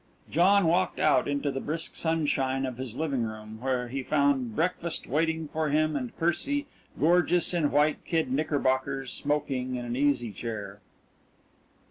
[0.31, 5.05] John walked out into the brisk sunshine of his living room, where he found breakfast
[5.05, 6.65] waiting for him and Percy,
[6.99, 10.79] gorgeous in white kid knickerbockers, smoking in an easy chair.